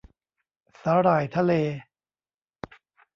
[0.83, 1.51] สาหร่ายทะเล?